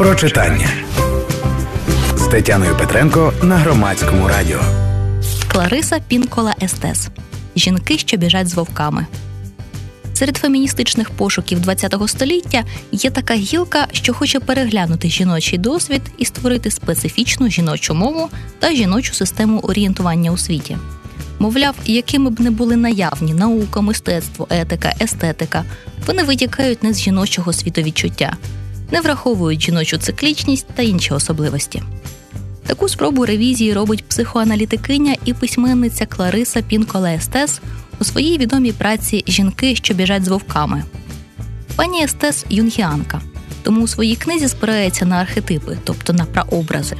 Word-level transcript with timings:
про 0.00 0.14
читання 0.14 0.68
з 2.16 2.26
Тетяною 2.26 2.76
Петренко 2.76 3.32
на 3.42 3.56
громадському 3.56 4.28
радіо. 4.28 4.60
Клариса 5.48 6.00
Пінкола 6.08 6.54
Естес. 6.62 7.08
Жінки, 7.56 7.98
що 7.98 8.16
біжать 8.16 8.48
з 8.48 8.54
вовками. 8.54 9.06
Серед 10.14 10.36
феміністичних 10.36 11.10
пошуків 11.10 11.58
ХХ 11.66 12.08
століття 12.08 12.64
є 12.92 13.10
така 13.10 13.34
гілка, 13.34 13.86
що 13.92 14.14
хоче 14.14 14.40
переглянути 14.40 15.08
жіночий 15.08 15.58
досвід 15.58 16.02
і 16.18 16.24
створити 16.24 16.70
специфічну 16.70 17.48
жіночу 17.48 17.94
мову 17.94 18.28
та 18.58 18.74
жіночу 18.74 19.14
систему 19.14 19.58
орієнтування 19.58 20.30
у 20.30 20.36
світі. 20.36 20.76
Мовляв, 21.38 21.74
якими 21.84 22.30
б 22.30 22.40
не 22.40 22.50
були 22.50 22.76
наявні 22.76 23.34
наука, 23.34 23.80
мистецтво, 23.80 24.46
етика, 24.50 24.92
естетика, 25.00 25.64
вони 26.06 26.22
витікають 26.22 26.82
не 26.82 26.94
з 26.94 27.00
жіночого 27.00 27.52
світовідчуття, 27.52 28.36
не 28.92 29.00
враховують 29.00 29.62
жіночу 29.62 29.98
циклічність 29.98 30.66
та 30.74 30.82
інші 30.82 31.14
особливості. 31.14 31.82
Таку 32.66 32.88
спробу 32.88 33.26
ревізії 33.26 33.72
робить 33.72 34.04
психоаналітикиня 34.04 35.16
і 35.24 35.34
письменниця 35.34 36.06
Клариса 36.06 36.62
Пінколе 36.62 37.14
Естес 37.14 37.60
у 38.00 38.04
своїй 38.04 38.38
відомій 38.38 38.72
праці 38.72 39.24
Жінки, 39.26 39.76
що 39.76 39.94
біжать 39.94 40.24
з 40.24 40.28
вовками. 40.28 40.84
Пані 41.76 42.04
Естес 42.04 42.44
юнгіанка, 42.48 43.20
тому 43.62 43.82
у 43.82 43.88
своїй 43.88 44.16
книзі 44.16 44.48
спирається 44.48 45.06
на 45.06 45.16
архетипи, 45.16 45.78
тобто 45.84 46.12
на 46.12 46.24
прообрази. 46.24 46.96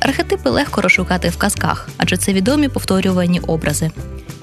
Архетипи 0.00 0.50
легко 0.50 0.80
розшукати 0.80 1.28
в 1.28 1.36
казках, 1.36 1.88
адже 1.96 2.16
це 2.16 2.32
відомі 2.32 2.68
повторювані 2.68 3.40
образи. 3.40 3.90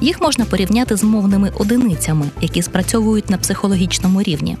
Їх 0.00 0.20
можна 0.20 0.44
порівняти 0.44 0.96
з 0.96 1.02
мовними 1.02 1.52
одиницями, 1.54 2.26
які 2.40 2.62
спрацьовують 2.62 3.30
на 3.30 3.38
психологічному 3.38 4.22
рівні. 4.22 4.56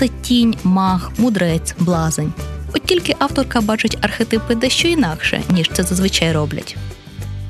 Це 0.00 0.08
тінь, 0.22 0.54
маг, 0.64 1.12
мудрець, 1.18 1.74
блазень. 1.78 2.32
От 2.74 2.82
тільки 2.84 3.14
авторка 3.18 3.60
бачить 3.60 3.98
архетипи 4.00 4.54
дещо 4.54 4.88
інакше, 4.88 5.42
ніж 5.50 5.70
це 5.72 5.82
зазвичай 5.82 6.32
роблять. 6.32 6.76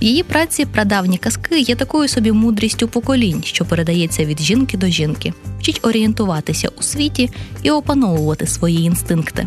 В 0.01 0.05
її 0.05 0.23
праці 0.23 0.65
прадавні 0.65 1.19
казки 1.19 1.61
є 1.61 1.77
такою 1.77 2.09
собі 2.09 2.33
мудрістю 2.33 2.89
поколінь, 2.89 3.43
що 3.45 3.65
передається 3.65 4.25
від 4.25 4.41
жінки 4.41 4.77
до 4.77 4.87
жінки, 4.87 5.33
вчить 5.59 5.81
орієнтуватися 5.83 6.69
у 6.79 6.83
світі 6.83 7.31
і 7.63 7.71
опановувати 7.71 8.47
свої 8.47 8.83
інстинкти. 8.83 9.47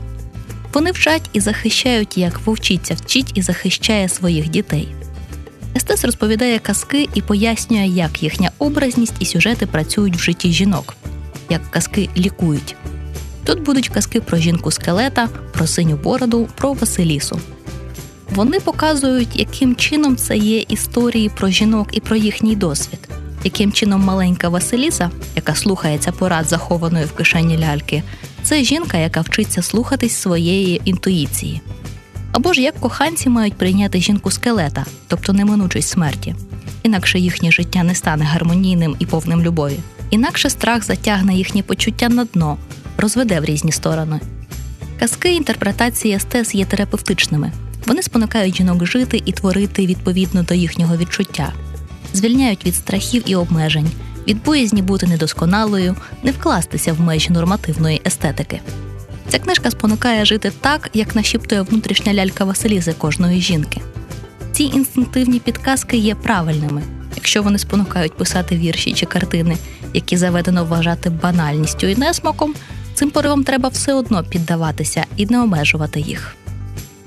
Вони 0.73 0.91
вчать 0.91 1.29
і 1.33 1.39
захищають, 1.39 2.17
як 2.17 2.39
вовчиця 2.39 2.93
вчить 2.93 3.31
і 3.35 3.41
захищає 3.41 4.09
своїх 4.09 4.49
дітей. 4.49 4.87
Естес 5.75 6.05
розповідає 6.05 6.59
казки 6.59 7.07
і 7.13 7.21
пояснює, 7.21 7.87
як 7.87 8.23
їхня 8.23 8.51
образність 8.59 9.15
і 9.19 9.25
сюжети 9.25 9.65
працюють 9.65 10.15
в 10.15 10.19
житті 10.19 10.51
жінок, 10.51 10.95
як 11.49 11.71
казки 11.71 12.09
лікують. 12.17 12.75
Тут 13.45 13.61
будуть 13.61 13.89
казки 13.89 14.21
про 14.21 14.37
жінку 14.37 14.71
скелета, 14.71 15.29
про 15.51 15.67
синю 15.67 15.95
бороду, 15.95 16.47
про 16.55 16.73
Василісу. 16.73 17.39
Вони 18.29 18.59
показують, 18.59 19.39
яким 19.39 19.75
чином 19.75 20.15
це 20.15 20.37
є 20.37 20.59
історії 20.59 21.31
про 21.37 21.49
жінок 21.49 21.87
і 21.91 21.99
про 21.99 22.15
їхній 22.15 22.55
досвід, 22.55 22.99
яким 23.43 23.71
чином 23.71 24.01
маленька 24.01 24.49
Василіса, 24.49 25.11
яка 25.35 25.55
слухається 25.55 26.11
порад 26.11 26.49
захованої 26.49 27.05
в 27.05 27.11
кишені 27.11 27.57
ляльки, 27.57 28.03
це 28.43 28.63
жінка, 28.63 28.97
яка 28.97 29.21
вчиться 29.21 29.61
слухатись 29.61 30.15
своєї 30.15 30.81
інтуїції. 30.85 31.61
Або 32.31 32.53
ж 32.53 32.61
як 32.61 32.79
коханці 32.79 33.29
мають 33.29 33.53
прийняти 33.53 34.01
жінку 34.01 34.31
скелета, 34.31 34.85
тобто 35.07 35.33
неминучість 35.33 35.89
смерті, 35.89 36.35
інакше 36.83 37.19
їхнє 37.19 37.51
життя 37.51 37.83
не 37.83 37.95
стане 37.95 38.25
гармонійним 38.25 38.95
і 38.99 39.05
повним 39.05 39.41
любові. 39.41 39.79
Інакше 40.09 40.49
страх 40.49 40.83
затягне 40.83 41.35
їхнє 41.35 41.63
почуття 41.63 42.09
на 42.09 42.25
дно, 42.25 42.57
розведе 42.97 43.39
в 43.39 43.45
різні 43.45 43.71
сторони. 43.71 44.19
Казки 44.99 45.35
інтерпретації 45.35 46.15
естес 46.15 46.55
є 46.55 46.65
терапевтичними. 46.65 47.51
Вони 47.87 48.03
спонукають 48.03 48.57
жінок 48.57 48.85
жити 48.85 49.21
і 49.25 49.31
творити 49.31 49.85
відповідно 49.85 50.43
до 50.43 50.53
їхнього 50.53 50.97
відчуття, 50.97 51.53
звільняють 52.13 52.65
від 52.65 52.75
страхів 52.75 53.23
і 53.25 53.35
обмежень, 53.35 53.91
від 54.27 54.43
боязні 54.43 54.81
бути 54.81 55.07
недосконалою, 55.07 55.95
не 56.23 56.31
вкластися 56.31 56.93
в 56.93 57.01
межі 57.01 57.29
нормативної 57.29 58.01
естетики. 58.05 58.59
Ця 59.29 59.39
книжка 59.39 59.71
спонукає 59.71 60.25
жити 60.25 60.51
так, 60.61 60.89
як 60.93 61.15
нашіптує 61.15 61.61
внутрішня 61.61 62.13
лялька 62.13 62.45
Василізи 62.45 62.93
кожної 62.93 63.41
жінки. 63.41 63.81
Ці 64.51 64.63
інстинктивні 64.63 65.39
підказки 65.39 65.97
є 65.97 66.15
правильними, 66.15 66.83
якщо 67.15 67.43
вони 67.43 67.57
спонукають 67.57 68.17
писати 68.17 68.57
вірші 68.57 68.93
чи 68.93 69.05
картини, 69.05 69.57
які 69.93 70.17
заведено 70.17 70.65
вважати 70.65 71.09
банальністю 71.09 71.87
і 71.87 71.95
несмаком, 71.95 72.55
цим 72.93 73.11
поривам 73.11 73.43
треба 73.43 73.69
все 73.69 73.93
одно 73.93 74.23
піддаватися 74.23 75.05
і 75.15 75.25
не 75.25 75.41
обмежувати 75.41 75.99
їх. 75.99 76.35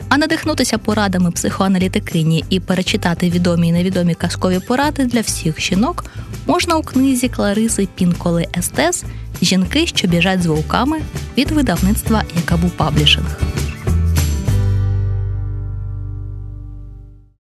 А 0.09 0.19
надихнутися 0.19 0.79
порадами 0.79 1.31
психоаналітикині 1.31 2.45
і 2.51 2.61
перечитати 2.61 3.31
відомі 3.31 3.69
і 3.69 3.73
невідомі 3.73 4.15
казкові 4.15 4.61
поради 4.69 5.05
для 5.05 5.21
всіх 5.21 5.61
жінок 5.61 6.05
можна 6.47 6.77
у 6.77 6.83
книзі 6.83 7.29
Клариси 7.29 7.89
Пінколи 7.95 8.47
Естес 8.59 9.05
Жінки, 9.43 9.87
що 9.87 10.09
біжать 10.09 10.43
з 10.43 10.47
вовками 10.47 11.01
від 11.39 11.51
видавництва 11.51 12.23
Yakaboo 12.37 12.69
Publishing. 12.69 13.41